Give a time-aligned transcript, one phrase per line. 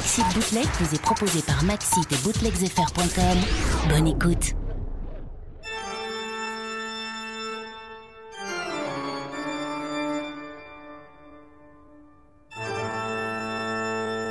[0.00, 3.38] Maxi Bootleg vous est proposé par Maxi et bootlegzfr.com.
[3.90, 4.54] Bonne écoute.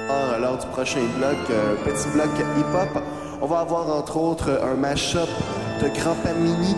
[0.10, 3.04] Ah, lors du prochain bloc, euh, petit bloc hip-hop,
[3.40, 5.30] on va avoir entre autres un mash-up
[5.84, 6.76] de Grand Mini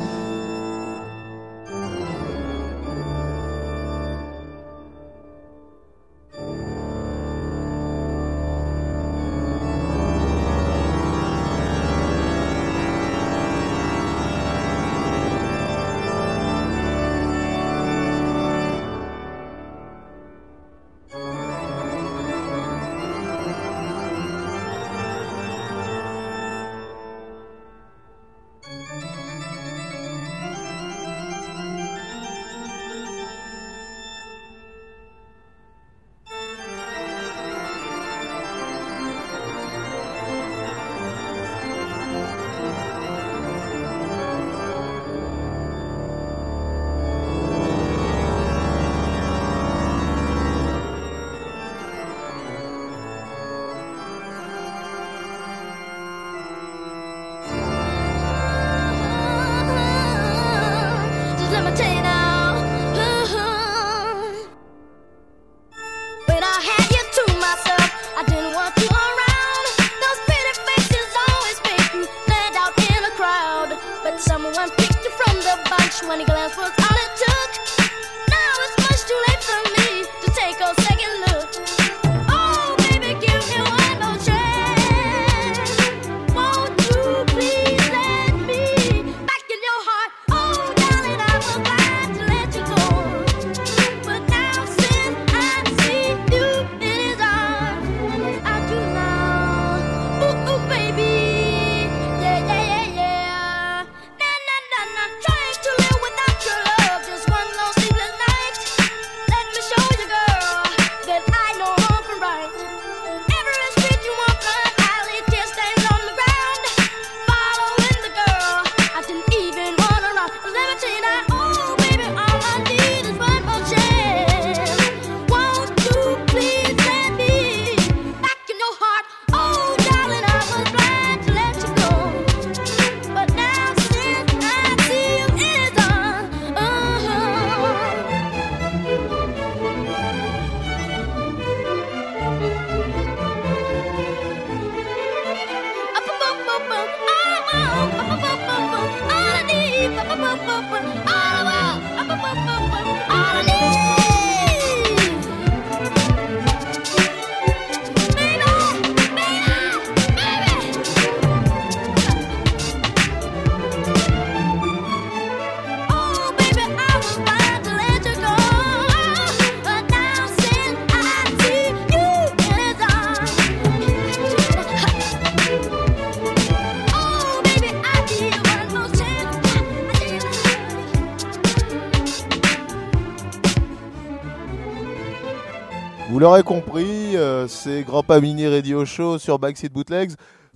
[186.21, 190.11] l'aurez compris, euh, c'est Grand Pas Mini Radio Show sur Backseat Bootlegs.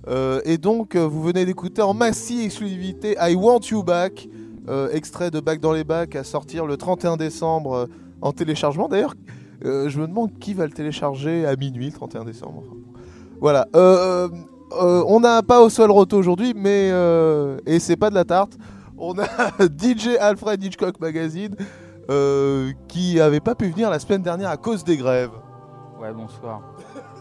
[0.07, 4.29] Euh, et donc, euh, vous venez d'écouter en maxi exclusivité I Want You Back,
[4.69, 7.89] euh, extrait de Back dans les Bacs à sortir le 31 décembre
[8.21, 8.87] en téléchargement.
[8.87, 9.15] D'ailleurs,
[9.63, 12.61] je me demande qui va le télécharger à minuit le 31 décembre.
[13.41, 13.67] Voilà.
[13.73, 16.91] On n'a pas au sol roto aujourd'hui, mais
[17.65, 18.55] et c'est pas de la tarte.
[18.99, 19.25] On a
[19.59, 21.55] DJ Alfred Hitchcock Magazine
[22.87, 25.31] qui avait pas pu venir la semaine dernière à cause des grèves.
[25.99, 26.61] Ouais, bonsoir.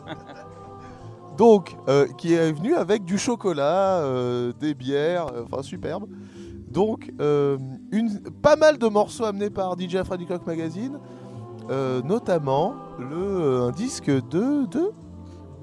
[1.36, 6.06] Donc, euh, qui est venu avec du chocolat, euh, des bières, euh, enfin superbe.
[6.70, 7.12] Donc,
[7.92, 10.98] une, pas mal de morceaux amenés par DJ Freddy Clock Magazine,
[11.68, 14.90] notamment le, un disque de, de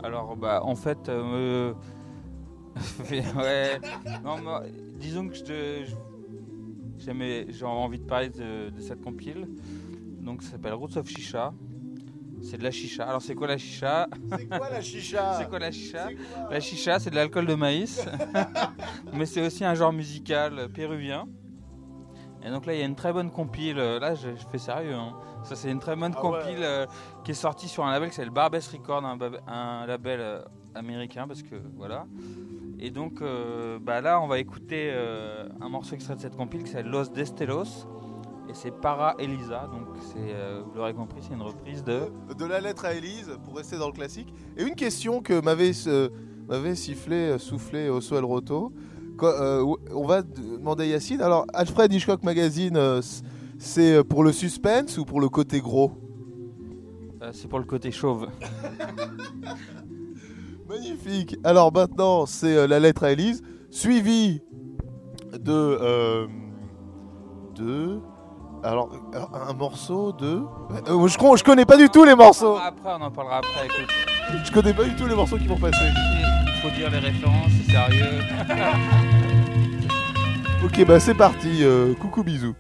[0.04, 1.10] Alors, bah, en fait,
[3.12, 3.80] ouais.
[4.24, 4.64] Non, moi,
[5.00, 5.96] disons que je je-
[7.50, 9.50] j'ai envie de parler de, de cette compile.
[10.22, 11.52] Donc, ça s'appelle Roots of Shisha.
[12.42, 13.04] C'est de la chicha.
[13.08, 14.08] Alors, c'est quoi la chicha
[14.38, 16.08] C'est quoi la chicha C'est quoi la chicha
[16.50, 18.06] La chicha, c'est de l'alcool de maïs.
[19.14, 21.26] Mais c'est aussi un genre musical péruvien.
[22.44, 23.78] Et donc là, il y a une très bonne compile.
[23.78, 24.96] euh, Là, je, je fais sérieux.
[24.96, 25.14] hein.
[25.44, 26.40] Ça, c'est une très bonne Ah ouais.
[26.40, 26.86] compile euh,
[27.24, 30.42] qui est sortie sur un label qui s'appelle Barbès Record, un, label euh,
[30.74, 32.06] américain, parce que voilà.
[32.80, 34.92] Et donc euh, bah là, on va écouter
[35.62, 37.86] un morceau extrait de cette compile qui s'appelle Los Destelos.
[38.50, 42.12] Et c'est Para Elisa, donc c'est, euh, vous l'aurez compris, c'est une reprise de.
[42.38, 44.34] de la lettre à Élise pour rester dans le classique.
[44.58, 46.10] Et une question que m'avait euh,
[46.52, 48.74] m'avait sifflé, euh, soufflé Oswald Roto.
[49.24, 51.22] Euh, on va demander à Yacine.
[51.22, 53.02] Alors, Alfred Hitchcock Magazine, euh,
[53.58, 55.94] c'est pour le suspense ou pour le côté gros?
[57.32, 58.28] C'est pour le côté chauve.
[60.70, 61.38] Magnifique.
[61.44, 64.42] Alors maintenant, c'est la lettre à Élise, suivi
[65.34, 66.28] de
[67.56, 68.00] de
[68.64, 69.20] alors euh,
[69.50, 70.44] un morceau de.
[70.90, 72.58] Euh, je, con- je connais pas du tout les morceaux.
[72.58, 73.66] Après, on en parlera après.
[73.66, 73.90] Écoute,
[74.46, 75.78] Je connais pas du tout les morceaux qui vont passer.
[75.84, 78.22] il faut dire les références, c'est sérieux.
[80.64, 81.64] Ok, bah c'est parti.
[81.64, 82.54] euh, coucou, bisous.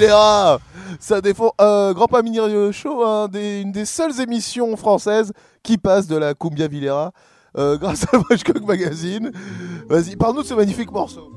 [0.00, 0.60] Coupe Avilera
[0.98, 2.38] Ça défend euh, Grand Pas Mini
[2.72, 3.04] Show,
[3.34, 7.12] une des seules émissions françaises qui passe de la Cumbia Vilera
[7.58, 9.30] euh, grâce à Watchcock Magazine.
[9.88, 11.30] Vas-y, parle-nous de ce magnifique morceau.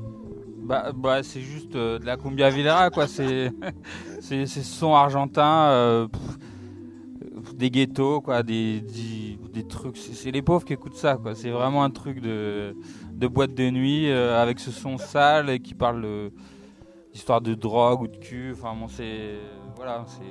[0.64, 3.06] Bah, bah, c'est juste euh, de la cumbia villera quoi.
[3.06, 3.52] C'est
[4.20, 6.08] c'est c'est ce son argentin, euh,
[7.54, 8.80] des ghettos quoi, des
[9.52, 9.98] des, trucs.
[9.98, 11.34] C'est les pauvres qui écoutent ça quoi.
[11.34, 12.74] C'est vraiment un truc de
[13.12, 16.30] de boîte de nuit euh, avec ce son sale qui parle
[17.14, 18.52] d'histoire de drogue ou de cul.
[18.52, 19.38] Enfin bon, c'est
[19.76, 20.24] voilà, c'est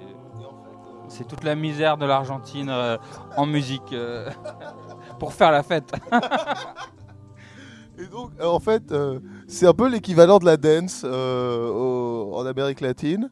[1.08, 2.98] c'est toute la misère de l'Argentine euh,
[3.38, 4.30] en musique euh,
[5.20, 5.92] pour faire la fête.
[8.00, 8.94] Et donc, euh, en fait,
[9.48, 13.30] c'est un peu l'équivalent de la dance en Amérique latine.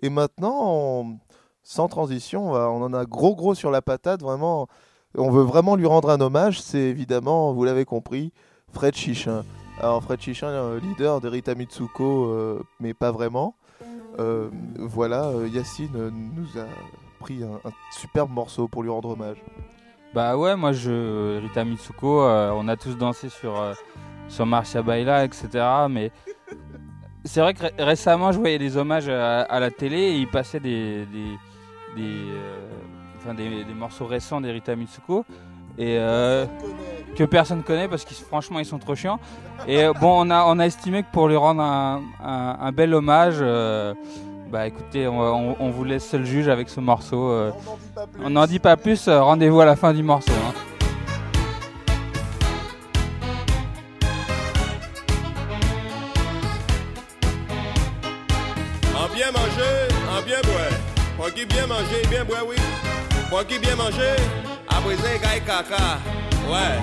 [0.00, 1.18] Et maintenant,
[1.64, 4.22] sans transition, on en a gros gros sur la patate.
[4.22, 4.68] Vraiment,
[5.16, 6.62] on veut vraiment lui rendre un hommage.
[6.62, 8.32] C'est évidemment, vous l'avez compris,
[8.72, 9.42] Fred Chichin.
[9.80, 13.54] Alors Fred Chichin, euh, leader de Rita Mitsuko, euh, mais pas vraiment.
[14.18, 16.66] Euh, voilà, Yacine nous a
[17.20, 17.60] pris un,
[17.92, 19.36] superbe morceau pour lui rendre hommage.
[20.14, 23.54] Bah ouais, moi je Rita Mitsuko, on a tous dansé sur
[24.28, 25.64] sur Marcia Baila, etc.
[25.88, 26.10] Mais
[27.24, 30.60] c'est vrai que ré- récemment je voyais des hommages à, la télé et ils passaient
[30.60, 31.36] des des
[33.18, 35.24] enfin, des, des morceaux récents d'Erita Mitsuko
[35.78, 36.44] et euh,
[37.16, 39.20] que personne connaît parce qu'ils franchement ils sont trop chiants.
[39.66, 43.36] Et euh, bon, on a on a estimé que pour lui rendre un, bel hommage,
[43.40, 43.94] euh,
[44.50, 47.32] bah écoutez, on, vous laisse seul juge avec ce morceau.
[48.22, 50.32] on n'en dit pas plus, rendez-vous à la fin du morceau.
[50.32, 50.54] hein.
[58.96, 60.88] En bien manger, en bien boire.
[61.34, 62.56] Bien manger, bien boire, oui.
[63.28, 64.16] Pour qui bien manger,
[64.68, 64.80] à
[65.22, 65.98] gaille caca.
[66.48, 66.82] Ouais.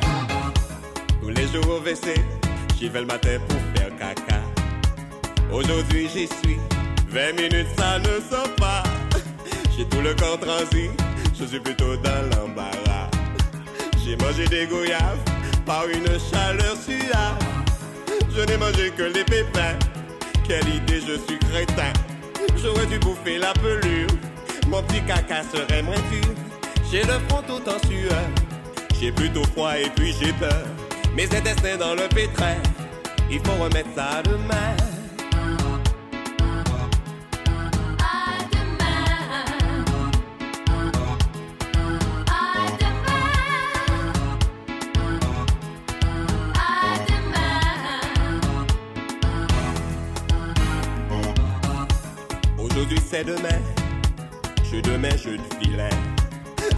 [1.20, 2.14] Tous les jours au WC,
[2.78, 4.42] j'y vais le matin pour faire caca.
[5.52, 6.60] Aujourd'hui j'y suis,
[7.10, 8.84] 20 minutes ça ne sort pas.
[9.76, 10.92] J'ai tout le corps transi,
[11.38, 13.10] je suis plutôt dans l'embarras.
[14.04, 15.18] J'ai mangé des goyaves
[15.66, 17.40] par une chaleur suave.
[18.36, 19.80] Je n'ai mangé que les pépins.
[20.48, 21.92] Quelle idée, je suis crétin.
[22.62, 24.10] J'aurais dû bouffer la pelure.
[24.68, 26.34] Mon petit caca serait moins dur.
[26.92, 28.22] J'ai le front tout en sueur.
[29.00, 30.66] J'ai plutôt froid et puis j'ai peur.
[31.16, 32.56] Mes intestins dans le pétrin.
[33.30, 34.76] Il faut remettre ça demain.
[52.58, 53.85] Aujourd'hui c'est demain.
[54.76, 55.90] Je demain je de filet.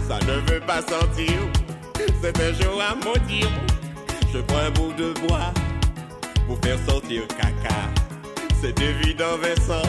[0.06, 1.34] Ça ne veut pas sortir.
[2.22, 3.50] C'est un jour à maudire.
[4.32, 5.52] Je prends un bout de bois
[6.46, 7.74] pour faire sortir caca.
[8.60, 9.88] C'est évident, Vincent.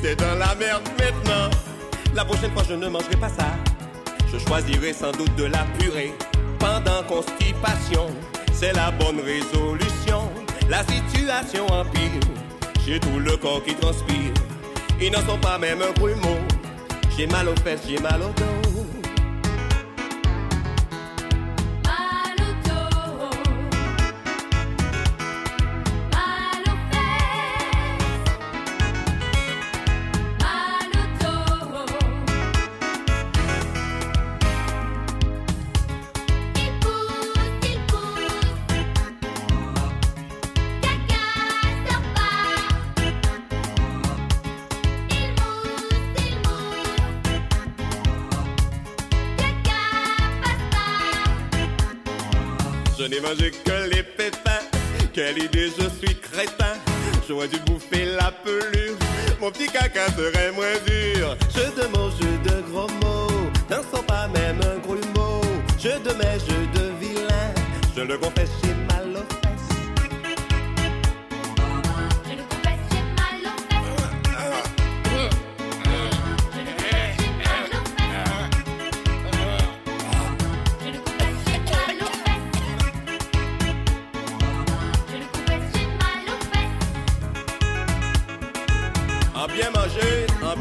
[0.00, 1.50] T'es dans la merde maintenant.
[2.14, 3.48] La prochaine fois, je ne mangerai pas ça.
[4.32, 6.14] Je choisirai sans doute de la purée.
[6.60, 8.06] Pendant constipation,
[8.52, 10.30] c'est la bonne résolution.
[10.68, 12.20] La situation empire.
[12.86, 14.32] J'ai tout le corps qui transpire.
[15.00, 16.38] Ils n'en sont pas même un grumeau.
[17.16, 18.85] J'ai mal aux fesses, j'ai mal au dos.
[53.08, 54.62] N'ai mangé que les pépins.
[55.12, 56.74] Quelle idée, je suis crétin.
[57.28, 58.96] J'aurais dû bouffer la pelure.
[59.40, 61.36] Mon petit caca serait moins dur.
[61.54, 62.10] Jeu de mots,
[62.44, 63.50] de gros mots.
[63.70, 65.40] N'en sont pas même un gros mot.
[65.78, 67.54] Jeu de mes jeux de vilain.
[67.96, 68.75] Je le confesse, j'ai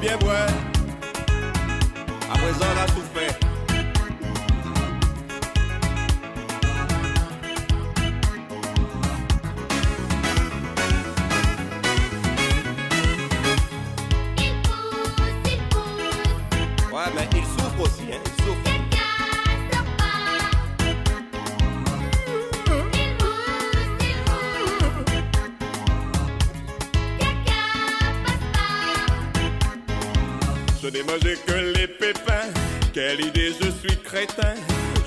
[0.01, 0.47] bien boire.
[2.31, 3.04] À présent, la souffert.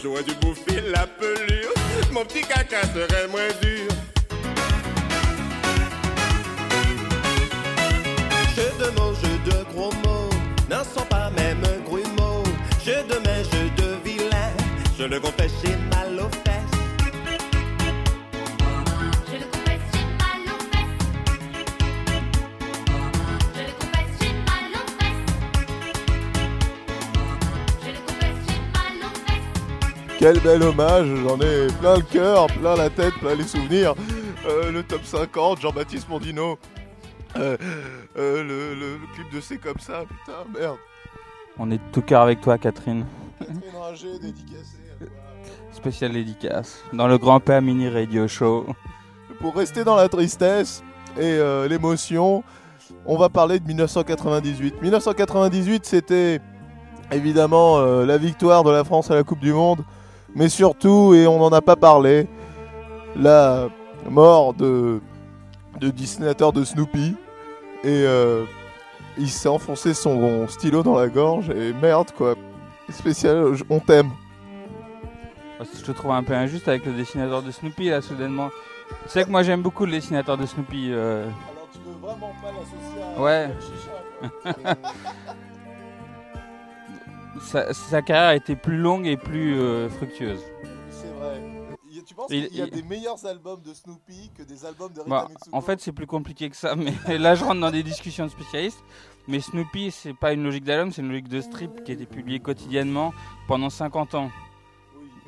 [0.02, 1.72] J'aurais dû bouffer la pelure.
[2.12, 3.67] Mon petit caca serait moins dur.
[30.30, 33.94] Quel bel hommage, j'en ai plein le cœur, plein la tête, plein les souvenirs.
[34.46, 36.58] Euh, le top 50, Jean-Baptiste Mondino.
[37.38, 37.56] Euh,
[38.18, 40.76] euh, le, le- clip de C'est comme ça, putain, merde.
[41.58, 43.06] On est de tout cœur avec toi, Catherine.
[43.38, 45.12] Catherine Ringer, dédicacée à toi.
[45.72, 46.84] Spécial dédicace.
[46.92, 48.66] Dans le Grand P Mini Radio Show.
[49.40, 50.82] Pour rester dans la tristesse
[51.18, 52.44] et l'émotion,
[53.06, 54.82] on va parler de 1998.
[54.82, 56.38] 1998, c'était
[57.12, 59.82] évidemment la victoire de la France à la Coupe du Monde,
[60.34, 62.26] mais surtout, et on n'en a pas parlé,
[63.16, 63.68] la
[64.08, 65.00] mort de,
[65.80, 67.16] de dessinateur de Snoopy.
[67.84, 68.44] Et euh,
[69.18, 72.34] il s'est enfoncé son stylo dans la gorge, et merde quoi.
[72.90, 74.10] Spécial, on t'aime.
[75.60, 78.48] Je te trouve un peu injuste avec le dessinateur de Snoopy là soudainement.
[79.04, 80.88] Tu sais que moi j'aime beaucoup le dessinateur de Snoopy.
[80.92, 83.50] euh, Alors tu veux vraiment pas l'associer Ouais.
[87.40, 90.40] sa, sa carrière a été plus longue et plus euh, fructueuse.
[90.90, 91.42] C'est vrai.
[92.06, 94.90] Tu penses Il- qu'il y a il- des meilleurs albums de Snoopy que des albums
[94.92, 97.70] de Rita Bah, en fait, c'est plus compliqué que ça, mais là je rentre dans
[97.70, 98.82] des discussions de spécialistes.
[99.26, 102.06] Mais Snoopy, c'est pas une logique d'album, c'est une logique de strip qui a été
[102.06, 103.12] publiée quotidiennement
[103.46, 104.30] pendant 50 ans.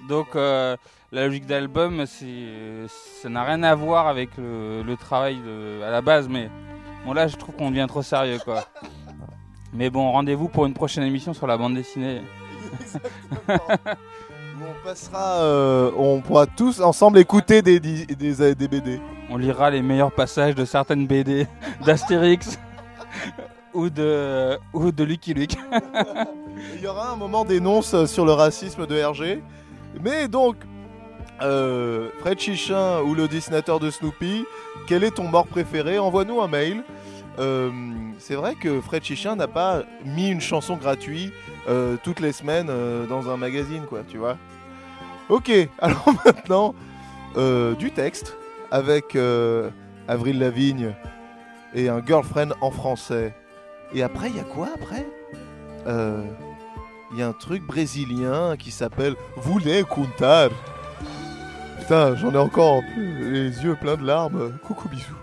[0.09, 0.77] Donc euh,
[1.13, 6.01] la logique d'album, ça n'a rien à voir avec le, le travail de- à la
[6.01, 6.49] base, mais
[7.05, 8.65] bon là je trouve qu'on devient trop sérieux quoi.
[9.73, 12.23] Mais bon, rendez-vous pour une prochaine émission sur la bande dessinée.
[13.49, 13.53] Où
[14.63, 19.01] on passera, euh, on pourra tous ensemble écouter des, des BD.
[19.31, 21.47] On lira les meilleurs passages de certaines BD
[21.87, 22.59] d'Astérix
[23.73, 25.57] ou de ou de Lucky Luke.
[26.75, 29.43] Il y aura un moment d'énonce sur le racisme de Hergé.
[30.03, 30.57] Mais donc,
[31.43, 34.45] euh, Fred Chichin ou le dessinateur de Snoopy,
[34.87, 35.99] quel est ton mort préféré?
[35.99, 36.83] Envoie-nous un mail.
[37.39, 37.71] Euh,
[38.19, 41.33] c'est vrai que Fred Chichin n'a pas mis une chanson gratuite
[41.69, 44.37] euh, toutes les semaines euh, dans un magazine, quoi, tu vois.
[45.29, 46.75] Ok, alors maintenant,
[47.79, 48.37] du texte
[48.71, 49.17] avec
[50.09, 50.95] Avril Lavigne
[51.75, 53.35] et un girlfriend en français.
[53.93, 55.07] Et après, il y a quoi après?
[57.13, 60.51] Il y a un truc brésilien qui s'appelle Voulez Contar?
[61.79, 64.53] Putain, j'en ai encore les yeux pleins de larmes.
[64.65, 65.20] Coucou bisous.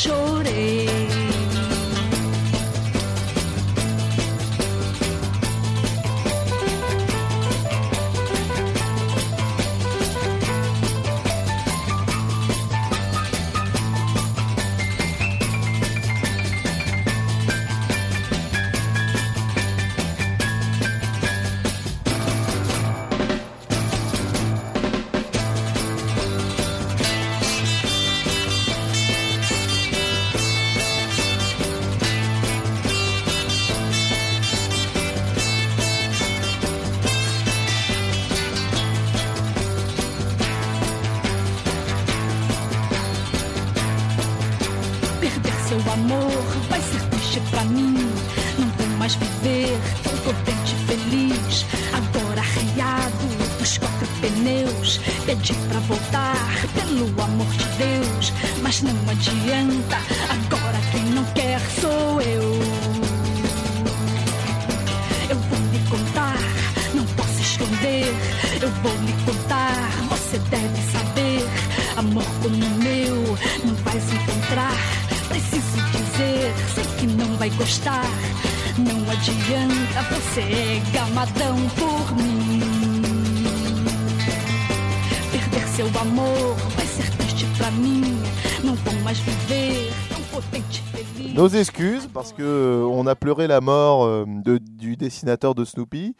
[0.00, 0.69] Shorty.
[55.26, 56.36] Pedi pra voltar,
[56.74, 58.32] pelo amor de Deus.
[58.62, 59.96] Mas não adianta,
[60.28, 62.42] agora quem não quer sou eu.
[65.28, 66.36] Eu vou lhe contar,
[66.94, 68.14] não posso esconder.
[68.60, 71.48] Eu vou lhe contar, você deve saber.
[71.96, 74.76] Amor como o meu, não vais encontrar.
[75.28, 78.04] Preciso dizer, sei que não vai gostar.
[78.78, 82.69] Não adianta, você é gamadão por mim.
[91.34, 95.64] Nos excuses parce que euh, on a pleuré la mort euh, de- du dessinateur de
[95.64, 96.14] Snoopy,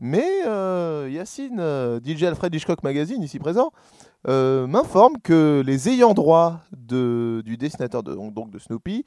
[0.00, 1.60] mais euh, Yacine,
[2.04, 3.70] DJ Alfred Hitchcock Magazine ici présent,
[4.26, 9.04] m'informe que les ayants droit de, du dessinateur de, donc, de Snoopy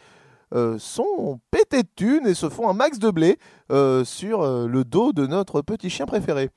[0.79, 3.37] sont pétés de thunes et se font un max de blé
[4.05, 6.49] sur le dos de notre petit chien préféré.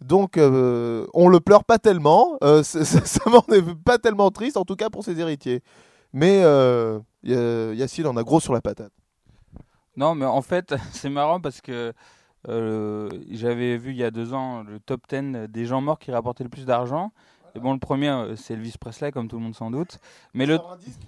[0.00, 4.64] Donc euh, on le pleure pas tellement, euh, ça, m'en est pas tellement triste en
[4.64, 5.62] tout cas pour ses héritiers.
[6.12, 8.92] Mais euh, Yacine en a gros sur la patate.
[9.96, 11.92] Non, mais en fait, c'est marrant parce que
[12.48, 16.10] euh, j'avais vu il y a deux ans le top 10 des gens morts qui
[16.10, 17.12] rapportaient le plus d'argent.
[17.54, 19.98] Et bon, le premier, euh, c'est Elvis Presley, comme tout le monde sans doute.
[20.34, 20.58] Mais le,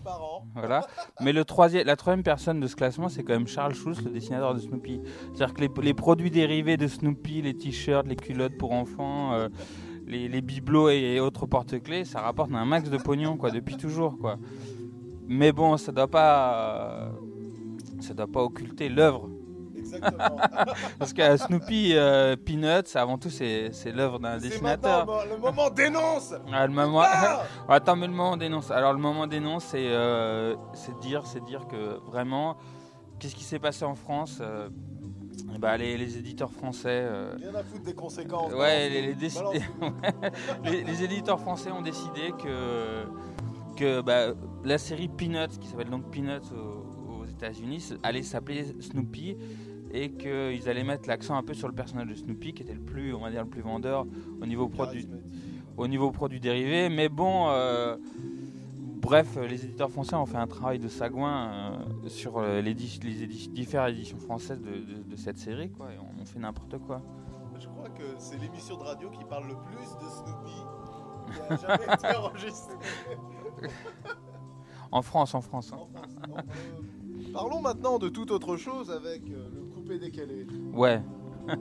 [0.02, 0.46] par an.
[0.55, 0.87] voilà.
[1.20, 4.11] Mais le troisième, la troisième personne de ce classement, c'est quand même Charles Schulz, le
[4.11, 5.00] dessinateur de Snoopy.
[5.35, 9.48] C'est-à-dire que les, les produits dérivés de Snoopy, les t-shirts, les culottes pour enfants, euh,
[10.07, 13.76] les, les bibelots et, et autres porte-clés, ça rapporte un max de pognon, quoi, depuis
[13.76, 14.38] toujours, quoi.
[15.28, 17.11] Mais bon, ça doit pas, euh,
[18.00, 19.31] ça doit pas occulter l'œuvre
[19.94, 20.37] Exactement.
[20.98, 25.07] parce que Snoopy euh, Peanuts, avant tout, c'est c'est l'œuvre d'un C'est dessinateur.
[25.31, 27.02] le moment dénonce Ah, le moment...
[27.05, 28.70] Ah Attends, mais le moment dénonce.
[28.70, 32.57] Alors, le moment dénonce, c'est euh, c'est dire, c'est dire que vraiment,
[33.18, 34.68] qu'est-ce qui s'est passé en France euh,
[35.59, 36.88] ben, les, les éditeurs français.
[36.90, 38.52] euh, Rien à foutre des conséquences.
[38.57, 38.88] Ouais,
[40.64, 43.05] les, les éditeurs français ont décidé que,
[43.76, 49.37] que bah, la série Peanuts, qui s'appelle donc Peanuts aux, aux États-Unis, allait s'appeler Snoopy
[49.92, 52.81] et qu'ils allaient mettre l'accent un peu sur le personnage de Snoopy, qui était le
[52.81, 54.07] plus, on va dire, le plus vendeur
[54.40, 55.07] au niveau produit,
[55.76, 56.88] au niveau produits dérivés.
[56.88, 57.96] Mais bon, euh,
[59.00, 61.50] bref, les éditeurs français ont fait un travail de sagouin
[62.05, 65.70] euh, sur euh, les, dis- les édi- différentes éditions françaises de, de- de cette série,
[65.70, 65.88] quoi.
[65.92, 67.02] Et on fait n'importe quoi.
[67.61, 70.57] Je crois que c'est l'émission de radio qui parle le plus de Snoopy
[71.33, 72.74] qui a jamais été enregistrée.
[74.90, 75.72] En France, en France.
[75.72, 75.78] hein.
[75.81, 76.14] en France.
[76.28, 80.47] Bon, euh, parlons maintenant de toute autre chose avec le coupé décalé.
[80.73, 81.03] Ouais.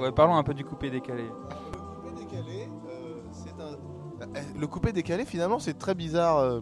[0.00, 1.24] ouais, parlons un peu du coupé décalé.
[1.24, 4.26] Le coupé décalé, euh, c'est un.
[4.36, 6.38] Euh, Le coupé décalé, finalement, c'est très bizarre.
[6.38, 6.60] euh,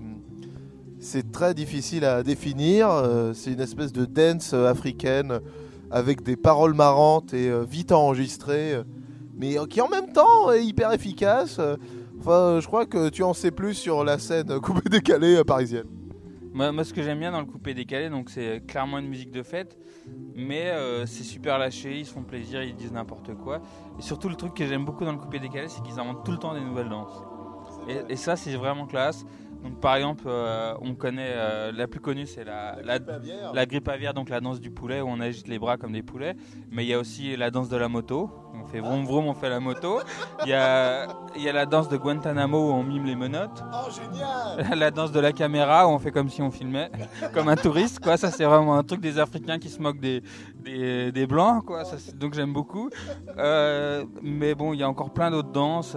[1.00, 2.88] C'est très difficile à définir.
[3.34, 5.40] C'est une espèce de dance africaine
[5.90, 8.82] avec des paroles marrantes et vite enregistrées,
[9.36, 11.60] mais qui en même temps est hyper efficace.
[12.18, 15.86] Enfin, je crois que tu en sais plus sur la scène coupé décalé parisienne.
[16.56, 19.42] Moi, ce que j'aime bien dans le coupé décalé, donc c'est clairement une musique de
[19.42, 19.76] fête,
[20.34, 23.60] mais euh, c'est super lâché, ils se font plaisir, ils disent n'importe quoi.
[23.98, 26.32] Et surtout, le truc que j'aime beaucoup dans le coupé décalé, c'est qu'ils inventent tout
[26.32, 27.22] le temps des nouvelles danses.
[28.08, 29.26] Et ça, c'est vraiment classe.
[29.62, 33.52] Donc par exemple, euh, on connaît euh, la plus connue, c'est la, la, Bavière.
[33.52, 36.02] la grippe aviaire, donc la danse du poulet où on agite les bras comme des
[36.02, 36.34] poulets.
[36.70, 38.30] Mais il y a aussi la danse de la moto.
[38.54, 40.00] On fait vroom vroom, on fait la moto.
[40.44, 43.62] Il y a, il y a la danse de Guantanamo où on mime les menottes.
[43.72, 46.90] Oh, génial la danse de la caméra où on fait comme si on filmait,
[47.34, 48.00] comme un touriste.
[48.00, 48.16] Quoi.
[48.16, 50.22] Ça, c'est vraiment un truc des Africains qui se moquent des,
[50.64, 51.64] des, des Blancs.
[51.64, 51.84] Quoi.
[51.84, 52.90] Ça, donc j'aime beaucoup.
[53.38, 55.96] Euh, mais bon, il y a encore plein d'autres danses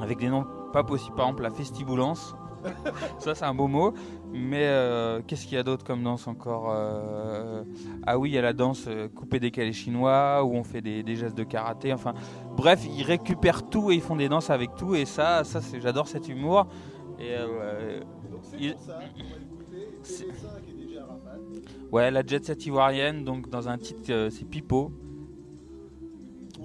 [0.00, 1.14] avec des noms pas possibles.
[1.16, 2.34] Par exemple, la festiboulance.
[3.18, 3.92] Ça, c'est un beau mot.
[4.32, 7.64] Mais euh, qu'est-ce qu'il y a d'autre comme danse encore Euh,
[8.06, 11.02] Ah oui, il y a la danse euh, coupé décalé chinois où on fait des,
[11.02, 11.92] des gestes de karaté.
[11.92, 12.14] Enfin,
[12.56, 14.94] bref, ils récupèrent tout et ils font des danses avec tout.
[14.94, 16.66] Et ça, ça c'est, j'adore cet humour.
[17.18, 18.00] Et euh,
[18.58, 18.76] il-
[20.02, 20.26] C'est-
[21.90, 24.92] ouais, la jet set ivoirienne, donc dans un titre, c'est Pipo.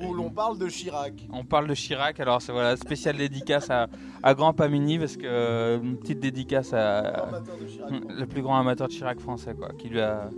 [0.02, 1.28] Où l'on parle de Chirac.
[1.32, 3.88] On parle de Chirac, alors c'est voilà, spéciale dédicace à,
[4.24, 7.92] à Grand Pamini, parce que euh, une petite dédicace à, Chirac.
[8.10, 10.30] le plus grand amateur de Chirac français, quoi, qui lui a.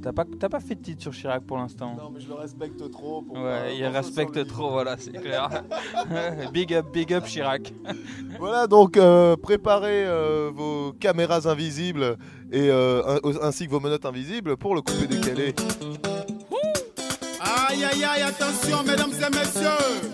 [0.00, 2.34] T'as pas, t'as pas fait de titre sur Chirac pour l'instant Non, mais je le
[2.34, 3.22] respecte trop.
[3.22, 5.64] Pour Ouais, il respecte trop, voilà, c'est clair.
[6.52, 7.72] big up, big up Chirac.
[8.38, 12.16] Voilà, donc euh, préparez euh, vos caméras invisibles
[12.52, 15.54] et euh, ainsi que vos menottes invisibles pour le coupé décalé.
[17.78, 20.10] Aïe aïe aïe, attention mesdames et messieurs.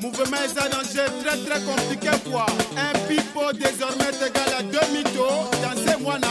[0.00, 2.46] Mouvement est un danger très très compliqué quoi.
[2.76, 5.50] Un pipeau désormais est égal à deux mythos.
[5.60, 6.28] Dans ces mois-là,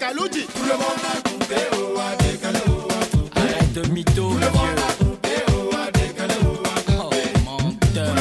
[0.00, 0.46] Kaloudi.
[0.46, 1.96] Tout le monde a coupé au
[3.36, 4.48] Arrête de mytho, vieux.
[6.98, 7.10] Oh,
[7.44, 8.14] menteur.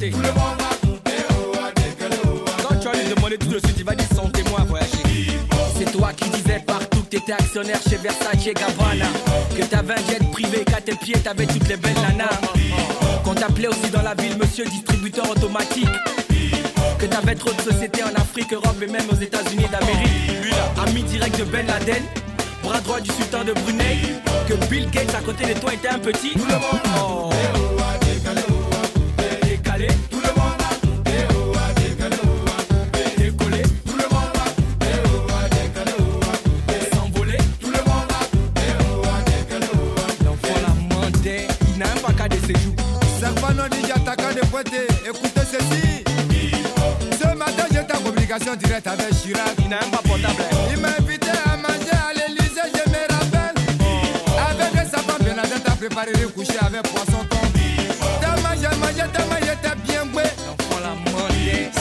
[0.00, 0.10] C'est
[7.22, 9.06] t'étais actionnaire chez Versace et Gabbana.
[9.56, 12.40] Que t'avais un jet privé, qu'à tes pieds t'avais toutes les belles nanas.
[13.24, 15.88] Qu'on t'appelait aussi dans la ville monsieur distributeur automatique.
[16.98, 20.54] Que t'avais trop de sociétés en Afrique, Europe et même aux États-Unis d'Amérique.
[20.84, 22.02] Ami direct de Ben Laden,
[22.62, 23.98] bras droit du sultan de Brunei.
[24.48, 26.32] Que Bill Gates à côté de toi était un petit.
[26.98, 27.30] Oh.
[48.32, 49.54] Communication directe avec Chirac.
[49.58, 50.42] Il n'a même pas portable.
[50.70, 53.56] Il m'a invité à manger à l'Elysée, je me rappelle.
[54.50, 57.36] Avec sa femme, bien Laden t'a préparé de coucher avec poisson thon.
[58.20, 60.22] Tellement j'ai mangé, tellement j'étais bien boué.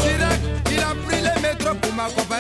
[0.02, 0.40] Chirac,
[0.72, 2.31] il a pris le métro pour m'accompagner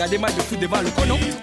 [0.00, 1.18] regarder match de foot devant le conon.
[1.20, 1.39] Oh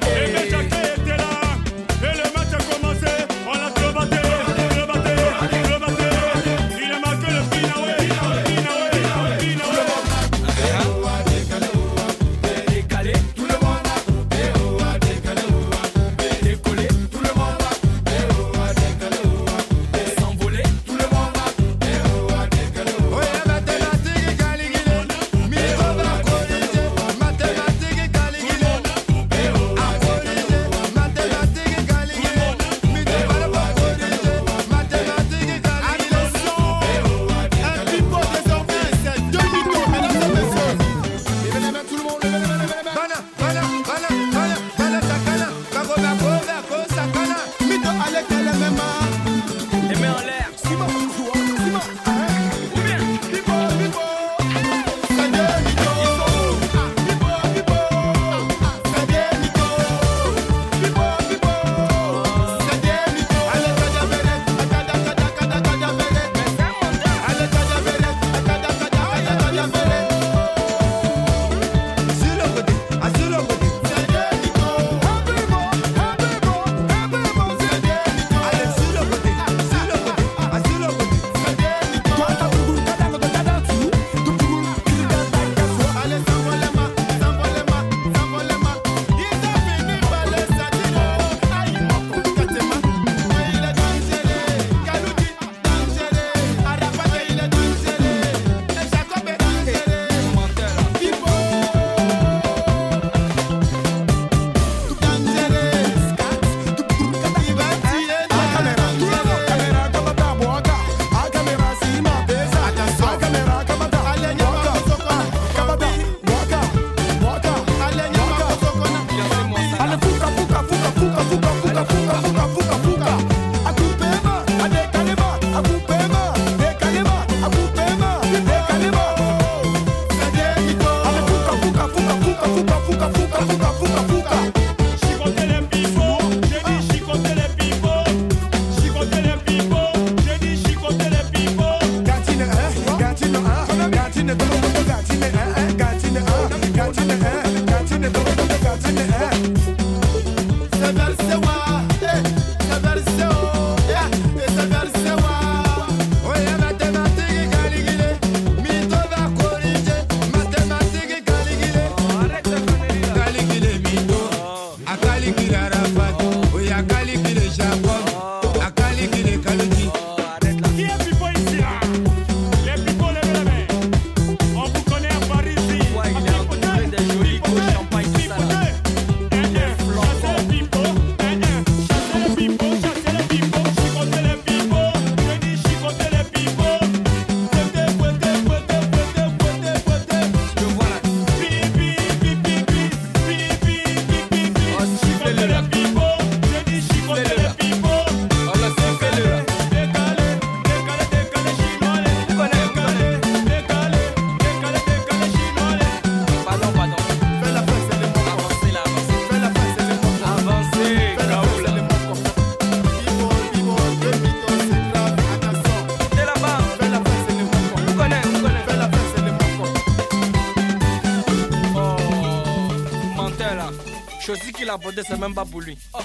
[225.08, 225.78] c'est même pas pour lui.
[225.94, 226.00] Oh.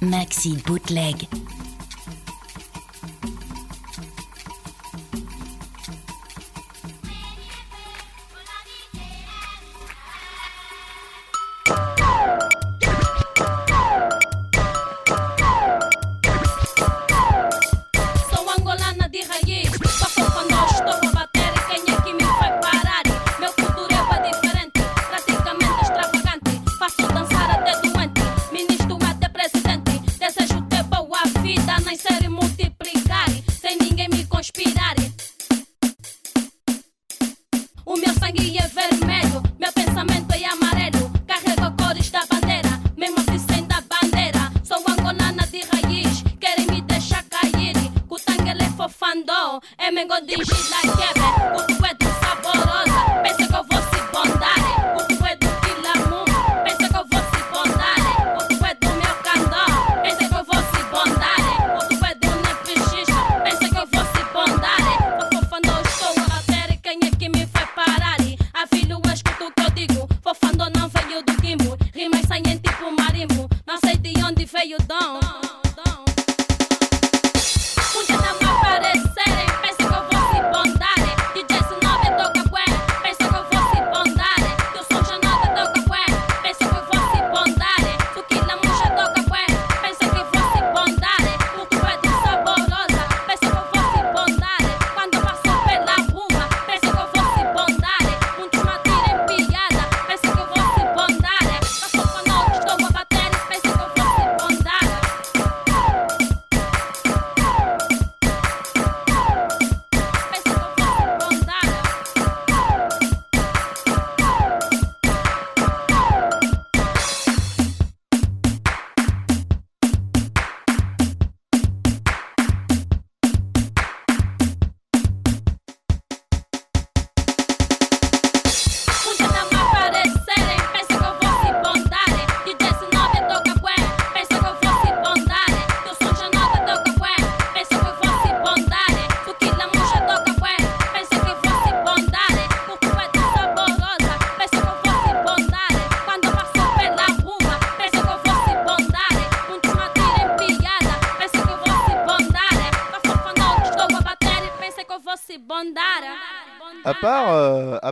[0.00, 1.28] Maxi Bootleg.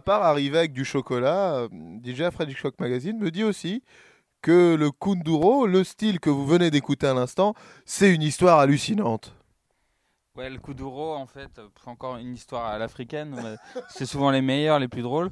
[0.03, 1.69] part arriver avec du chocolat, euh,
[2.05, 3.83] DJ Freddy Shock Magazine me dit aussi
[4.43, 7.55] que le Kunduro, le style que vous venez d'écouter à l'instant,
[7.87, 9.35] c'est une histoire hallucinante.
[10.37, 14.79] Ouais, le Kuduro, en fait, c'est encore une histoire à l'africaine, c'est souvent les meilleurs,
[14.79, 15.31] les plus drôles.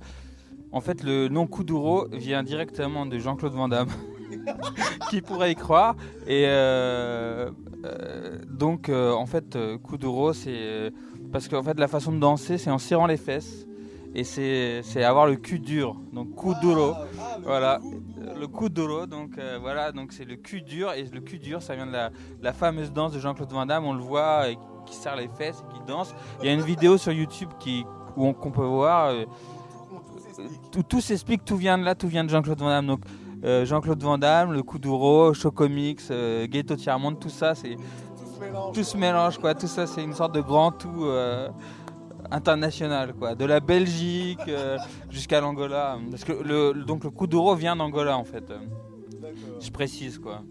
[0.72, 3.88] En fait, le nom Kuduro vient directement de Jean-Claude Van Damme.
[5.10, 7.50] qui pourrait y croire Et euh,
[7.84, 10.92] euh, donc, en fait, Kuduro, c'est
[11.32, 13.66] parce qu'en fait, la façon de danser, c'est en serrant les fesses.
[14.14, 16.94] Et c'est avoir le cul dur, donc coup duro.
[17.44, 17.78] Voilà,
[18.38, 20.92] le coup duro, donc euh, voilà, donc c'est le cul dur.
[20.92, 21.92] Et le cul dur, ça vient de
[22.42, 25.62] la, fameuse danse de Jean-Claude Van Damme, on le voit, et qui serre les fesses
[25.70, 26.12] et qui danse.
[26.40, 27.84] Il y a une vidéo sur YouTube qui,
[28.16, 29.10] où on- qu'on peut voir.
[29.10, 29.24] euh,
[30.88, 32.86] tout, s'explique, tout vient de là, tout vient de Jean-Claude Van Damme.
[32.86, 33.00] Donc
[33.44, 37.76] euh, Jean-Claude Van Damme, le Kuduro, Chocomix, euh, Ghetto Tiers-Monde, tout ça, c'est
[38.72, 39.54] tout se mélange quoi.
[39.54, 41.48] Tout ça, c'est une sorte de grand tout euh,
[42.30, 43.34] international quoi.
[43.34, 44.76] De la Belgique euh,
[45.10, 45.98] jusqu'à l'Angola.
[46.10, 48.44] Parce que le, donc le Kuduro vient d'Angola en fait.
[49.60, 50.42] Je précise quoi.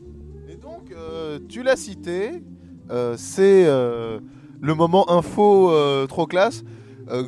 [0.49, 2.43] Et donc, euh, tu l'as cité,
[2.89, 5.71] euh, c'est le moment info
[6.07, 6.63] trop classe.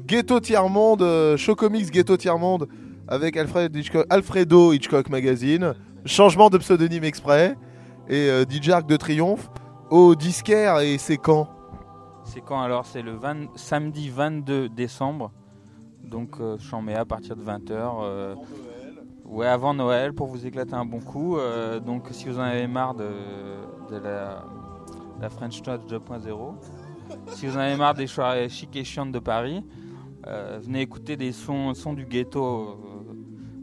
[0.06, 2.68] Ghetto Tiers-Monde, euh, Chocomix Ghetto Tiers-Monde
[3.08, 5.74] avec Alfred Hitchcock- Alfredo Hitchcock Magazine.
[6.06, 7.56] Changement de pseudonyme exprès.
[8.10, 9.50] Et DJ Arc de Triomphe
[9.90, 10.80] au disquaire.
[10.80, 11.48] Et c'est quand?
[12.34, 12.86] C'est quand alors?
[12.86, 15.34] C'est le 20 samedi 22 décembre.
[16.02, 18.38] Donc euh, Chambéa à partir de 20h.
[19.26, 21.38] ouais, avant Noël pour vous éclater un bon coup.
[21.38, 23.10] Euh, donc si vous en avez marre de,
[24.02, 26.54] la, French Touch 2.0,
[27.28, 29.66] si vous en avez marre des soirées chic et chiantes de Paris,
[30.26, 33.14] euh, venez écouter des sons, du ghetto euh,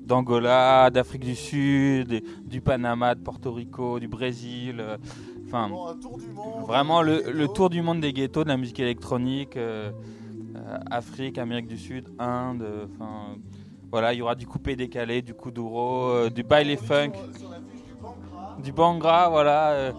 [0.04, 4.84] d'Angola, d'Afrique du Sud, du Panama, de Porto Rico, du Brésil.
[5.48, 5.68] Enfin,
[6.66, 9.90] vraiment le, le tour du monde des ghettos, de la musique électronique, euh,
[10.56, 12.62] euh, Afrique, Amérique du Sud, Inde.
[12.62, 13.36] euh, Enfin,
[13.90, 17.12] voilà, il y aura du coupé décalé, du kuduro, euh, du baile funk,
[18.62, 19.70] du bangra, voilà.
[19.70, 19.92] euh.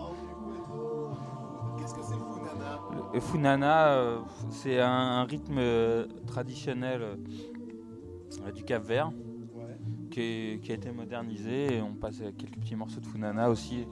[3.14, 4.20] Le funana, euh,
[4.52, 5.60] c'est un, un rythme
[6.28, 7.18] traditionnel
[8.56, 9.12] du Cap Vert
[10.12, 13.50] qui, est- qui a été modernisé et on passe à quelques petits morceaux de funana
[13.50, 13.88] aussi.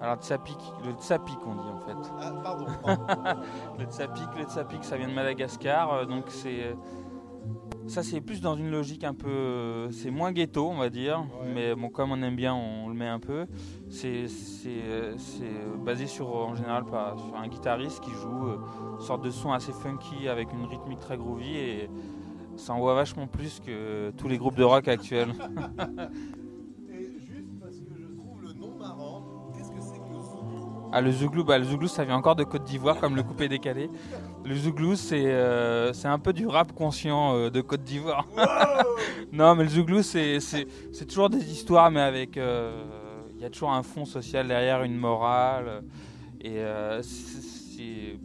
[0.00, 1.96] Alors tsapik, le tsapik on dit en fait.
[3.78, 6.74] le tsapik, le tsapik ça vient de Madagascar, euh, donc c'est euh,
[7.86, 11.24] ça c'est plus dans une logique un peu, euh, c'est moins ghetto on va dire,
[11.44, 13.46] mais bon comme on aime bien on le met un peu.
[13.88, 14.82] C'est c'est
[15.16, 15.44] c'est,
[15.82, 18.48] basé sur en général sur un guitariste qui joue
[18.98, 21.90] une sorte de son assez funky avec une rythmique très groovy et
[22.56, 25.32] ça envoie vachement plus que tous les groupes de rock actuels.
[30.92, 33.48] Ah, le Zouglou, bah, le Zouglou, ça vient encore de Côte d'Ivoire, comme le coupé
[33.48, 33.90] décalé.
[34.44, 38.26] Le Zouglou, c'est euh, c'est un peu du rap conscient euh, de Côte d'Ivoire.
[39.32, 40.38] non, mais le Zouglou, c'est
[41.08, 42.36] toujours des histoires, mais avec.
[42.36, 42.82] euh,
[43.36, 45.82] Il y a toujours un fond social derrière, une morale.
[46.40, 46.56] Et
[47.02, 48.18] c'est-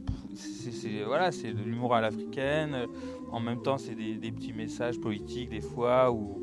[1.05, 2.86] Voilà, c'est de l'humour à l'africaine.
[3.32, 6.39] En même temps, c'est des, des petits messages politiques, des fois, ou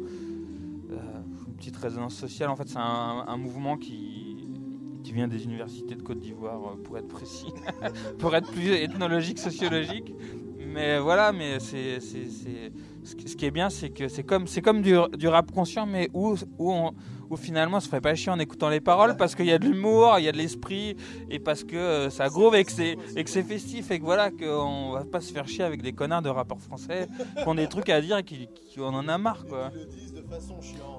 [0.90, 2.50] une petite résonance sociale.
[2.50, 4.17] En fait, c'est un, un mouvement qui,
[5.02, 7.52] qui vient des universités de Côte d'Ivoire, euh, pour être précis,
[8.18, 10.14] pour être plus ethnologique, sociologique.
[10.60, 12.72] Mais voilà, mais c'est, c'est, c'est-
[13.04, 16.10] ce qui- est bien, c'est que c'est comme, c'est comme du, du rap conscient, mais
[16.12, 16.92] où, où, on-
[17.30, 19.58] où finalement, on se ferait pas chier en écoutant les paroles parce qu'il y a
[19.58, 20.96] de l'humour, il y a de l'esprit,
[21.28, 24.04] et parce que euh, ça groove et que c'est, et que c'est festif, et que
[24.04, 27.08] voilà, qu'on va pas se faire chier avec des connards de rappeurs français
[27.40, 29.72] qui ont des trucs à dire et qui, qui on en a marre, quoi.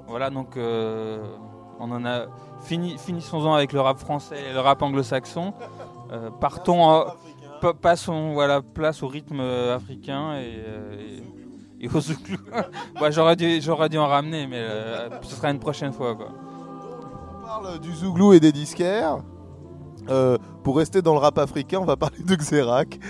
[0.07, 1.37] Voilà, donc euh,
[1.80, 2.25] on en a
[2.61, 5.53] fini, finissons-en avec le rap français et le rap anglo-saxon.
[6.11, 7.05] Euh, partons, en-
[7.61, 10.95] pa- passons, voilà, place au rythme euh, africain et, euh,
[11.80, 12.38] et, et au zouglou.
[12.99, 16.30] Bah, j'aurais dû, j'aurais dû en ramener, mais euh, ce sera une prochaine fois, quoi.
[17.41, 19.17] On parle du Zouglou et des disquaires.
[20.09, 22.99] Euh, pour rester dans le rap africain, on va parler de Xerac.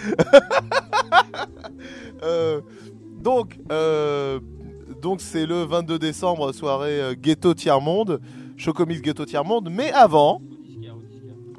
[2.23, 2.61] Euh,
[3.21, 4.39] donc, euh,
[5.01, 8.19] donc c'est le 22 décembre, soirée Ghetto Tiers Monde,
[8.59, 9.69] Chocomix Ghetto Tiers Monde.
[9.71, 10.41] Mais avant,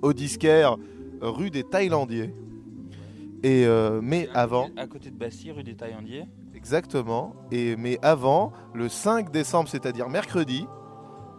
[0.03, 0.77] au disquaire,
[1.21, 2.33] rue des Thaïlandiers.
[3.43, 6.27] Et euh, mais avant, À côté de Passy, rue des Taillandiers.
[6.55, 7.35] Exactement.
[7.51, 10.67] Et mais avant, le 5 décembre, c'est-à-dire mercredi.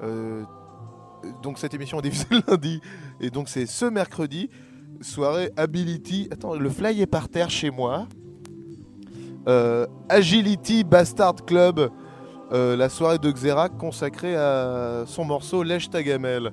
[0.01, 0.43] euh,
[1.43, 2.82] donc cette émission est diffusée le lundi.
[3.20, 4.49] Et donc c'est ce mercredi,
[5.01, 6.28] soirée Ability.
[6.32, 8.07] Attends, le fly est par terre chez moi.
[9.47, 11.91] Euh, Agility Bastard Club.
[12.52, 16.52] Euh, la soirée de Xerac consacrée à son morceau Lèche ta gamelle.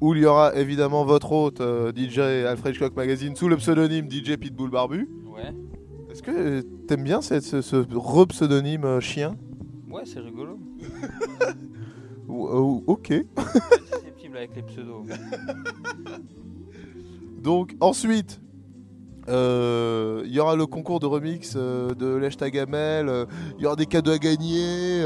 [0.00, 4.10] Où il y aura évidemment votre hôte, euh, DJ Alfred Hitchcock Magazine, sous le pseudonyme
[4.10, 5.08] DJ Pitbull Barbu.
[5.26, 5.54] Ouais.
[6.10, 9.36] Est-ce que t'aimes bien cette- ce, ce re-pseudonyme euh, chien?
[9.90, 10.58] Ouais, c'est rigolo.
[12.28, 13.08] Ou- ou- Ok.
[13.92, 15.04] Susceptible avec les pseudos.
[17.42, 18.40] Donc ensuite,
[19.28, 23.24] euh, il y aura le concours de remix euh, de Lèche ta gamelle, euh,
[23.58, 25.02] il y aura des cadeaux à gagner,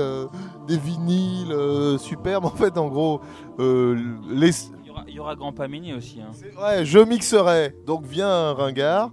[0.66, 2.44] des vinyles superbes.
[2.48, 3.20] En fait, en gros,
[3.58, 4.50] les...
[4.84, 6.20] Il y aura, il y aura Grand Pamini aussi.
[6.20, 6.30] Hein.
[6.60, 7.74] ouais, je mixerai.
[7.86, 9.10] Donc viens, ringard.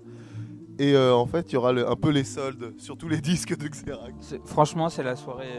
[0.79, 3.57] Et en fait, il y aura le- un peu les soldes sur tous les disques
[3.57, 4.13] de Xerac.
[4.45, 5.53] Franchement, c'est la soirée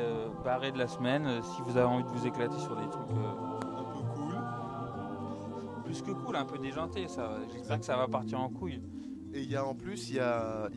[0.45, 1.27] barrée de la semaine.
[1.43, 4.35] si vous avez envie de vous éclater sur des trucs Un peu cool.
[5.85, 7.31] plus que cool, un peu déjanté, ça.
[7.53, 8.81] J'espère que ça va partir en couille.
[9.37, 10.17] Et il y a en plus, il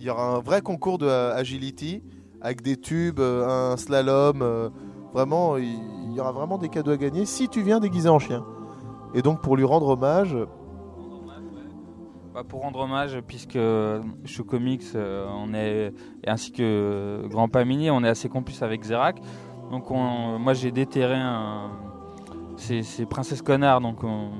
[0.03, 2.03] y, aura un vrai concours de agility
[2.41, 4.41] avec des tubes, euh, un slalom.
[4.41, 4.70] euh,
[5.14, 8.43] vraiment, il y aura vraiment des cadeaux à gagner si tu viens déguisé en chien.
[9.14, 10.36] Et donc pour lui rendre hommage,
[12.49, 15.93] pour rendre hommage, puisque euh, Show Comics, euh, on est,
[16.28, 19.22] ainsi que Grand Pamini, on est assez complices avec Xerac.
[19.72, 21.72] Donc on- moi j'ai déterré un.
[22.57, 24.32] C'est c'est Princesse Connard, donc on.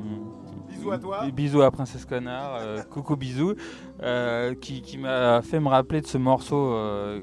[0.89, 1.31] Bisous à toi.
[1.31, 3.55] Bisous à Princesse Connard, euh, coucou bisous,
[4.01, 7.21] euh, qui, qui m'a fait me rappeler de ce morceau euh,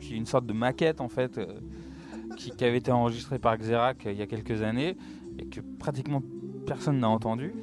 [0.00, 1.40] qui est une sorte de maquette en fait,
[2.36, 4.96] qui, qui avait été enregistré par Xerac il y a quelques années
[5.38, 6.22] et que pratiquement
[6.66, 7.54] personne n'a entendu.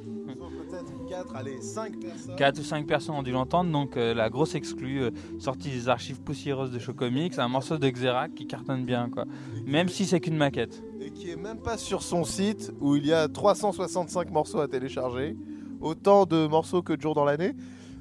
[1.24, 2.36] Peut-être 4, allez, 5 personnes.
[2.36, 5.88] 4 ou 5 personnes ont dû l'entendre, donc euh, la grosse exclue euh, sortie des
[5.88, 9.24] archives poussiéreuses de Show Comics, un morceau de Xerac qui cartonne bien, quoi.
[9.66, 10.82] Même si c'est qu'une maquette.
[11.00, 14.68] Et qui est même pas sur son site où il y a 365 morceaux à
[14.68, 15.36] télécharger,
[15.80, 17.54] autant de morceaux que de jours dans l'année.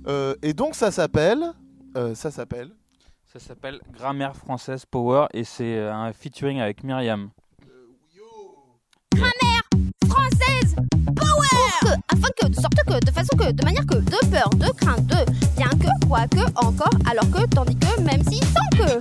[0.07, 1.53] Euh, et donc ça s'appelle,
[1.97, 2.71] euh, ça s'appelle.
[3.31, 7.29] Ça s'appelle Grammaire française Power et c'est un featuring avec Myriam.
[10.13, 10.75] Française.
[11.15, 11.49] Power
[11.81, 14.69] que, afin que, de sorte que, de façon que, de manière que, de peur, de
[14.79, 15.19] crainte, de
[15.57, 18.99] bien que, quoi que, encore, alors que, tandis que, même si, sans que,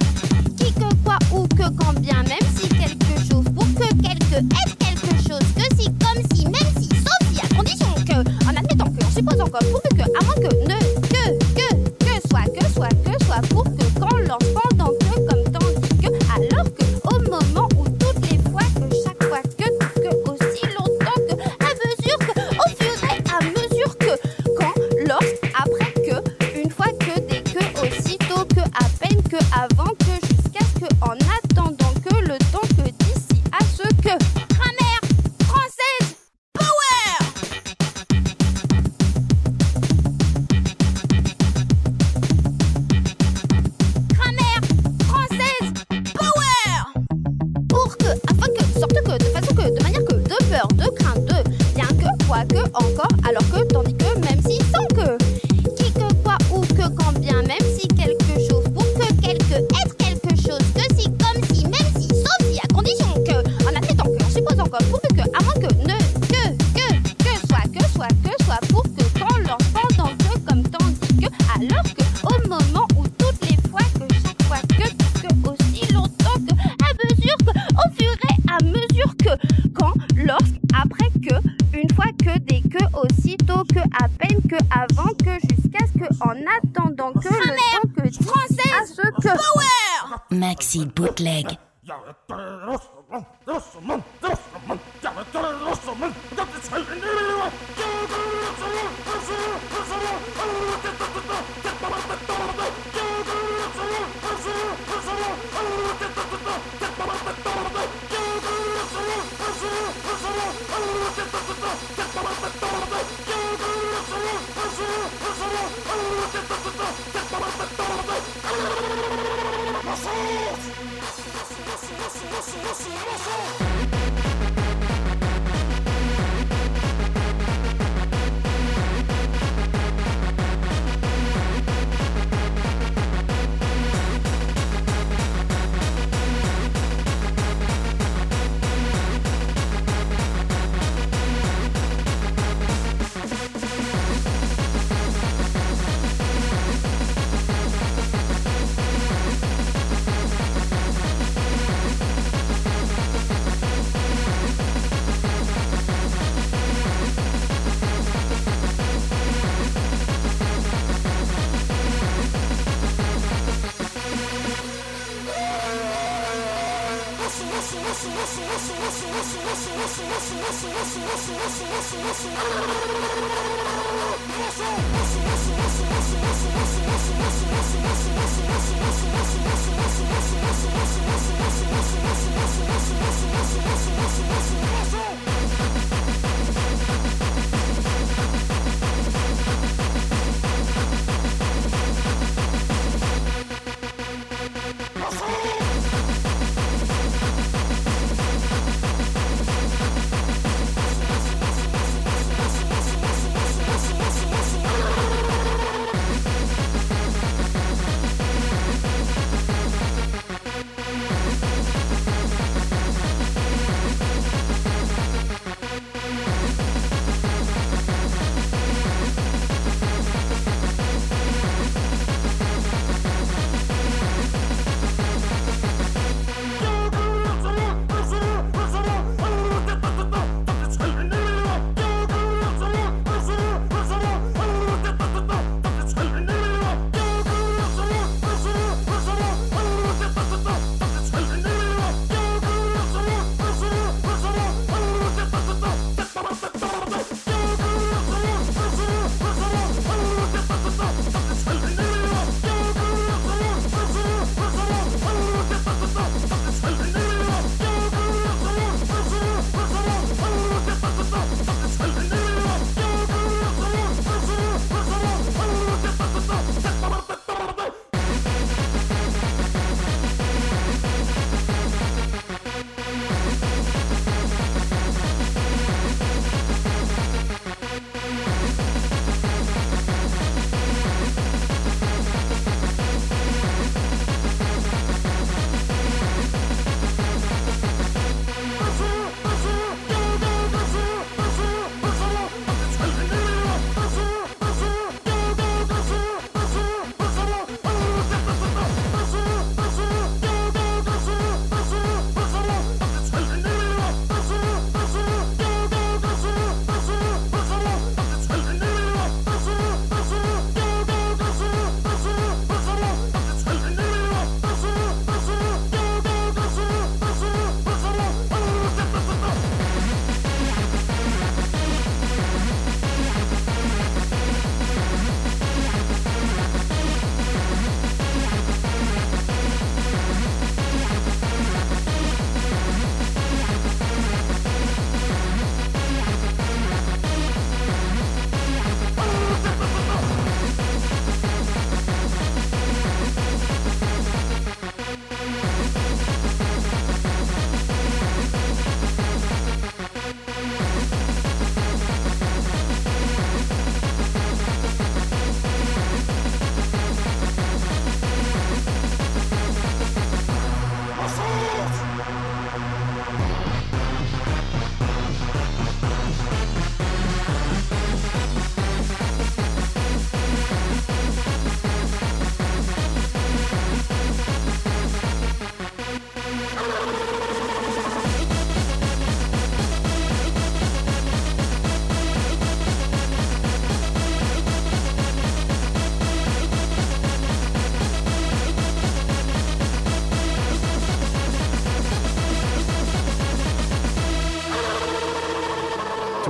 [0.56, 4.76] qui que, quoi ou que, quand bien, même si quelque chose, pour que quelque, être
[4.78, 8.90] quelque chose, que si, comme si, même si, sauf si, à condition que, en admettant
[8.90, 9.91] que, en supposant à moins que,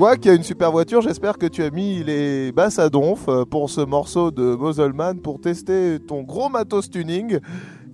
[0.03, 3.29] toi qui as une super voiture, j'espère que tu as mis les basses à donf
[3.29, 7.39] euh, pour ce morceau de Muscleman pour tester ton gros matos tuning.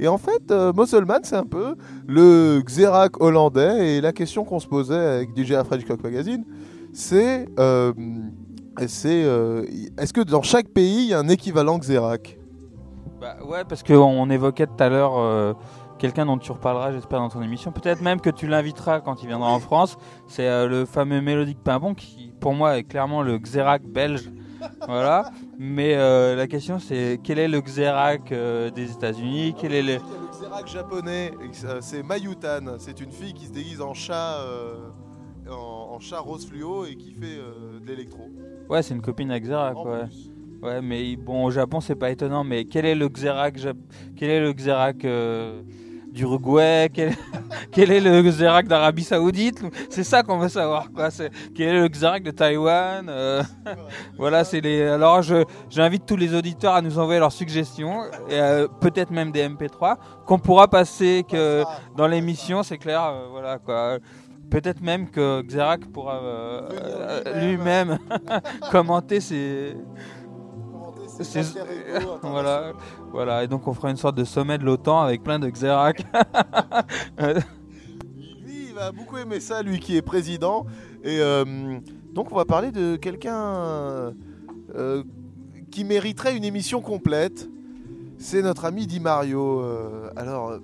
[0.00, 1.74] Et en fait, euh, Muscleman, c'est un peu
[2.06, 3.90] le Xerac hollandais.
[3.90, 6.46] Et la question qu'on se posait avec DJ à Frenchcock Magazine,
[6.94, 7.92] c'est euh,
[8.86, 9.26] c'est,
[9.98, 12.38] est-ce que dans chaque pays, il y a un équivalent Xerac?
[13.20, 15.56] Bah ouais, parce qu'on évoquait tout à l'heure
[15.98, 17.72] quelqu'un dont tu reparleras, j'espère, dans ton émission.
[17.72, 19.96] Peut-être même que tu l'inviteras quand il viendra en France.
[20.26, 24.30] C'est euh, le fameux Mélodique Pimpon qui, pour moi, est clairement le Xerac belge.
[24.86, 25.30] voilà.
[25.58, 29.54] Mais euh, la question, c'est quel est le Xerac euh, des États-Unis?
[29.60, 29.98] Quel est le.
[30.32, 31.32] Xerac japonais,
[31.80, 32.76] c'est Mayutan.
[32.78, 34.74] C'est une fille qui se déguise en chat, euh,
[35.50, 38.28] en, en chat rose fluo et qui fait de l'électro.
[38.68, 40.04] Ouais, c'est une copine à Xerac, En ouais.
[40.06, 40.30] plus.
[40.60, 42.42] Ouais, mais bon, au Japon, c'est pas étonnant.
[42.42, 43.76] Mais quel est le Xerac, Jap-
[44.16, 45.04] quel est le Xerac
[46.12, 47.14] d'Uruguay quel...
[47.72, 49.62] quel est le Xerac d'Arabie Saoudite?
[49.90, 51.10] C'est ça qu'on veut savoir, quoi.
[51.10, 53.42] C'est quel est le Xerac de Taïwan Euh,
[54.18, 54.82] Voilà, c'est les.
[54.82, 59.30] Alors, je j'invite tous les auditeurs à nous envoyer leurs suggestions et euh, peut-être même
[59.30, 59.96] des MP3
[60.26, 61.62] qu'on pourra passer que
[61.96, 62.62] dans l'émission.
[62.62, 63.98] C'est clair, euh, voilà quoi.
[64.50, 67.98] Peut-être même que Xerac pourra euh, lui-même
[68.70, 69.76] commenter ses
[71.20, 71.42] c'est
[72.22, 72.72] voilà,
[73.10, 76.04] voilà, et donc on fera une sorte de sommet de l'OTAN avec plein de Xerac.
[77.18, 80.66] Lui, il va beaucoup aimer ça, lui qui est président.
[81.04, 81.78] Et euh,
[82.12, 84.12] donc, on va parler de quelqu'un
[84.74, 85.04] euh,
[85.70, 87.48] qui mériterait une émission complète.
[88.18, 89.60] C'est notre ami Di Mario.
[89.60, 90.58] Euh, alors,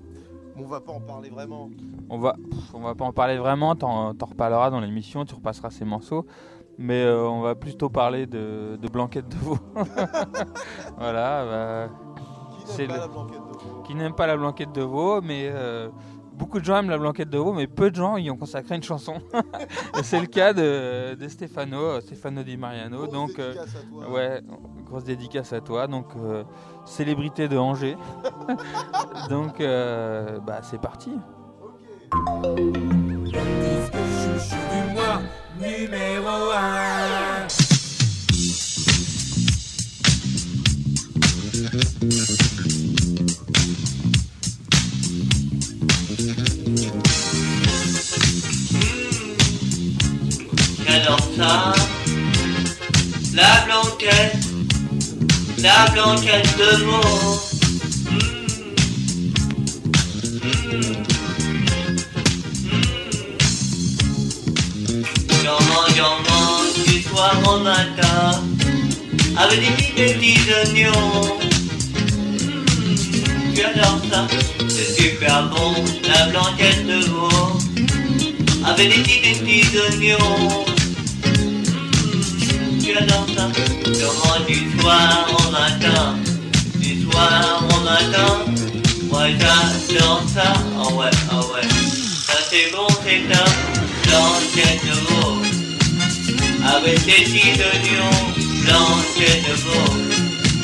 [0.56, 1.70] on va pas en parler vraiment.
[2.08, 2.36] on va,
[2.72, 6.26] on va pas en parler vraiment, t'en, t'en reparleras dans l'émission, tu repasseras ces morceaux,
[6.78, 9.58] mais euh, on va plutôt parler de, de Blanquette de veau.
[10.98, 11.88] voilà, bah,
[12.66, 14.82] Qui C'est n'aime pas le- la blanquette de veau qui n'aime pas la Blanquette de
[14.82, 15.88] veau, mais euh,
[16.32, 18.74] beaucoup de gens aiment la Blanquette de veau, mais peu de gens y ont consacré
[18.76, 19.14] une chanson.
[20.02, 23.38] C'est le cas de, de Stefano, Stefano Di Mariano, Grosse donc.
[23.38, 24.10] euh, dédicace à toi.
[24.10, 24.40] Ouais,
[24.86, 25.86] grosse dédicace à toi.
[25.86, 26.06] Donc,
[26.86, 27.96] célébrité de Angers.
[29.28, 29.58] donc,
[30.46, 31.12] bah, c'est parti.
[35.60, 37.48] Numéro 1.
[50.86, 51.72] J'adore ça.
[53.34, 54.36] La blanquette,
[55.58, 57.34] la blanquette de veau.
[60.70, 60.93] J'en mange,
[65.96, 68.42] j'en mange du soir au matin
[69.36, 71.38] avec des petits, des petits oignons.
[72.80, 74.20] Mmh, J'adore ça,
[74.68, 75.74] c'est super bon,
[76.08, 77.58] la blanquette de veau
[78.66, 80.64] avec des petits, oignons.
[81.26, 83.44] Mmh, J'adore ça,
[83.86, 86.16] j'en mange du soir au matin,
[86.76, 88.30] du soir au matin.
[89.10, 91.66] Moi j'adore ça, oh ouais, oh ouais,
[92.26, 93.48] ça c'est bon, c'est un
[94.06, 95.23] blanquette de veau
[96.76, 98.24] avec des petits oignons,
[98.62, 99.86] blanquette de veau,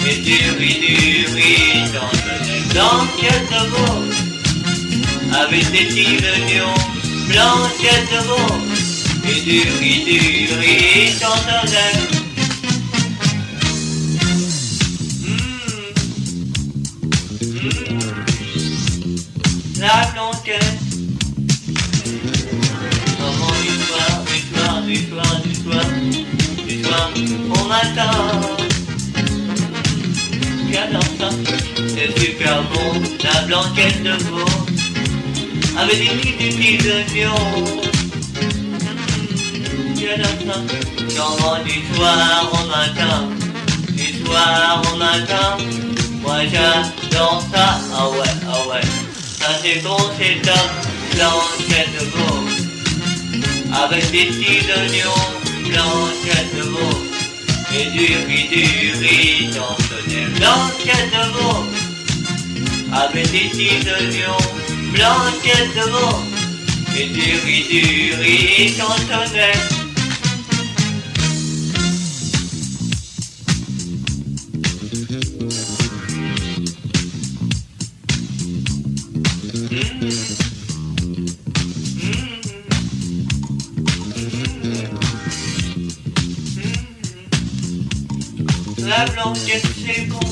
[0.09, 2.35] et du riz, du riz, dans le
[2.73, 3.97] blanquette de veau,
[5.41, 6.81] avec des petits oignons,
[7.29, 8.51] blanquette de veau,
[9.29, 10.19] et du riz, du
[10.59, 11.99] riz, dans le lait.
[19.79, 20.01] La
[24.91, 25.85] du soir, du soir,
[26.67, 28.11] du soir, au matin.
[30.73, 31.29] J'adore ça,
[31.77, 34.45] c'est super bon, la blanquette de veau,
[35.79, 37.67] avec des petits, des petits oignons.
[39.95, 40.61] J'adore ça,
[41.15, 43.29] j'en mange du soir au matin,
[43.91, 45.57] du soir au matin.
[46.21, 48.87] Moi j'adore ça, ah ouais, ah ouais,
[49.39, 50.69] ça c'est bon, c'est top,
[51.15, 52.40] blanquette de veau
[53.73, 55.27] avec des petits oignons,
[55.69, 57.05] blanquette de veau,
[57.73, 61.23] et du riz, du riz cantonné, blanquette de
[62.93, 64.47] avec des petits oignons,
[64.93, 66.19] blanquette de veau,
[66.97, 68.77] et du riz, du riz
[89.01, 89.07] cantonné.
[89.07, 90.30] La blanquette c'est bon.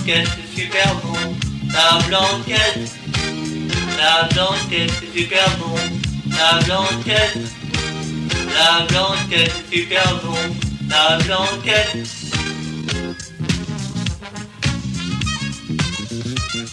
[0.00, 1.36] Blanquette, c'est super bon.
[1.72, 2.92] La blanquette.
[3.98, 5.76] La blanquette, c'est super bon.
[6.30, 7.38] La blanquette.
[8.54, 10.36] La blanquette, super bon.
[10.88, 12.06] La blanquette.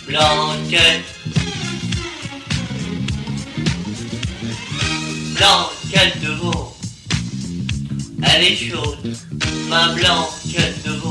[0.07, 1.05] Blanquette.
[5.36, 6.75] Blanquette de veau.
[8.23, 9.15] Elle est chaude.
[9.69, 11.06] Ma blanquette de veau.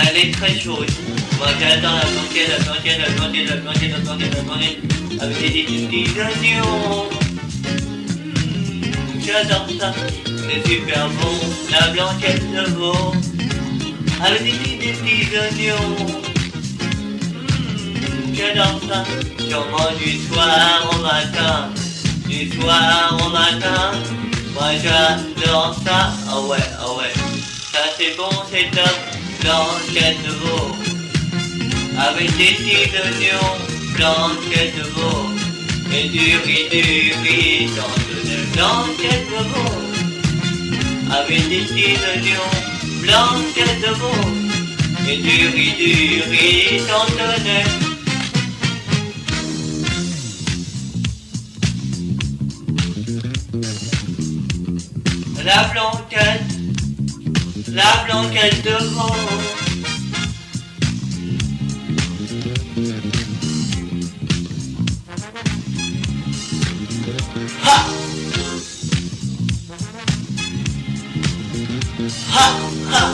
[0.00, 0.90] Elle est très chaude.
[1.38, 4.78] Moi j'adore la blanquette, la blanquette, la blanquette, la blanquette, la blanquette, la blanquette.
[5.20, 7.08] Avec des petits oignons.
[9.26, 9.92] J'adore ça.
[10.24, 11.36] C'est super bon.
[11.70, 13.12] La blanquette de veau.
[14.24, 15.96] Avec des petits, petits oignons.
[18.34, 19.04] J'adore ça.
[19.48, 21.70] Sûrement du soir au matin.
[22.28, 23.92] Du soir au matin.
[24.54, 26.12] Moi j'adore ça.
[26.28, 27.12] Ah ouais, ah ouais.
[27.72, 29.17] Ça c'est bon, c'est top.
[29.40, 30.76] Blanquette de veau.
[31.98, 33.56] Avec des petits oignons.
[33.94, 35.28] Blanquette de veau.
[35.92, 37.70] Et du riz, du riz.
[37.76, 37.96] Dans
[38.28, 39.72] de blanquette de veau.
[41.10, 42.54] Avec des petits oignons.
[43.02, 44.20] Blanquette de veau.
[45.08, 46.82] Et du riz, du riz.
[46.88, 47.88] Tantonnais.
[55.44, 56.47] La blanquette,
[57.78, 57.84] la!
[67.64, 67.86] Ha!
[72.32, 73.12] Ha!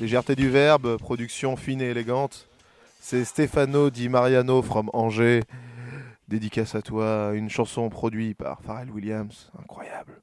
[0.00, 2.46] Légèreté du verbe, production fine et élégante.
[3.00, 5.42] C'est Stefano Di Mariano from Angers.
[6.28, 9.50] Dédicace à toi, une chanson produite par Pharrell Williams.
[9.60, 10.19] Incroyable.